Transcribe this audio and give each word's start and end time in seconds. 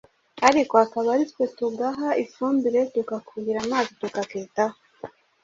ariko 0.49 0.73
akaba 0.85 1.07
ari 1.15 1.25
twe 1.31 1.43
tugaha 1.57 2.07
ifumbire 2.23 2.79
tukakuhira 2.93 3.59
amazi 3.65 3.89
tukakitaho 4.01 4.75